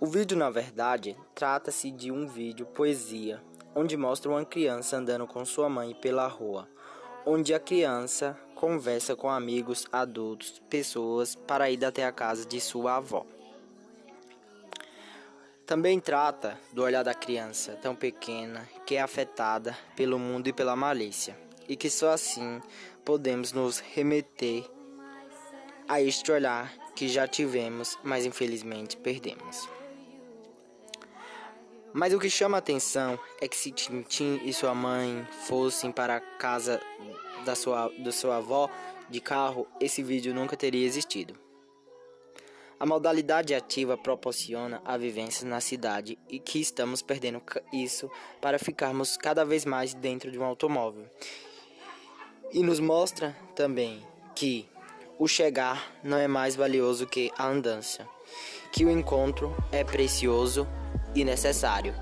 O 0.00 0.06
vídeo, 0.06 0.34
na 0.34 0.48
verdade, 0.48 1.14
trata-se 1.34 1.90
de 1.90 2.10
um 2.10 2.26
vídeo 2.26 2.64
poesia, 2.64 3.38
onde 3.74 3.98
mostra 3.98 4.30
uma 4.30 4.46
criança 4.46 4.96
andando 4.96 5.26
com 5.26 5.44
sua 5.44 5.68
mãe 5.68 5.94
pela 5.94 6.26
rua, 6.26 6.66
onde 7.26 7.52
a 7.52 7.60
criança 7.60 8.34
conversa 8.54 9.14
com 9.14 9.28
amigos, 9.28 9.84
adultos, 9.92 10.58
pessoas 10.70 11.34
para 11.34 11.70
ir 11.70 11.84
até 11.84 12.06
a 12.06 12.12
casa 12.12 12.46
de 12.46 12.58
sua 12.62 12.96
avó. 12.96 13.26
Também 15.66 16.00
trata 16.00 16.58
do 16.72 16.82
olhar 16.82 17.02
da 17.02 17.12
criança 17.12 17.78
tão 17.82 17.94
pequena 17.94 18.66
que 18.86 18.96
é 18.96 19.02
afetada 19.02 19.76
pelo 19.94 20.18
mundo 20.18 20.48
e 20.48 20.52
pela 20.52 20.74
malícia, 20.74 21.38
e 21.68 21.76
que 21.76 21.90
só 21.90 22.12
assim 22.12 22.62
podemos 23.04 23.52
nos 23.52 23.80
remeter 23.80 24.64
a 25.86 26.00
este 26.00 26.32
olhar 26.32 26.72
que 26.96 27.06
já 27.06 27.28
tivemos, 27.28 27.98
mas 28.02 28.24
infelizmente 28.24 28.96
perdemos. 28.96 29.68
Mas 31.92 32.14
o 32.14 32.18
que 32.20 32.30
chama 32.30 32.56
a 32.56 32.60
atenção 32.60 33.18
é 33.40 33.48
que 33.48 33.56
se 33.56 33.72
Tintin 33.72 34.40
e 34.44 34.52
sua 34.52 34.74
mãe 34.74 35.26
fossem 35.46 35.90
para 35.90 36.16
a 36.16 36.20
casa 36.20 36.80
da 37.44 37.56
sua, 37.56 37.88
da 37.98 38.12
sua 38.12 38.36
avó 38.36 38.70
de 39.08 39.20
carro, 39.20 39.66
esse 39.80 40.02
vídeo 40.02 40.32
nunca 40.32 40.56
teria 40.56 40.86
existido. 40.86 41.34
A 42.78 42.86
modalidade 42.86 43.54
ativa 43.54 43.98
proporciona 43.98 44.80
a 44.84 44.96
vivência 44.96 45.46
na 45.46 45.60
cidade 45.60 46.16
e 46.28 46.38
que 46.38 46.60
estamos 46.60 47.02
perdendo 47.02 47.42
isso 47.72 48.10
para 48.40 48.58
ficarmos 48.58 49.16
cada 49.16 49.44
vez 49.44 49.64
mais 49.64 49.92
dentro 49.92 50.30
de 50.30 50.38
um 50.38 50.44
automóvel. 50.44 51.04
E 52.52 52.62
nos 52.62 52.80
mostra 52.80 53.36
também 53.54 54.02
que 54.34 54.66
o 55.18 55.28
chegar 55.28 55.92
não 56.02 56.16
é 56.16 56.26
mais 56.26 56.56
valioso 56.56 57.06
que 57.06 57.30
a 57.36 57.46
andança, 57.46 58.08
que 58.72 58.84
o 58.84 58.90
encontro 58.90 59.54
é 59.70 59.84
precioso 59.84 60.66
e 61.14 61.24
necessário. 61.24 61.94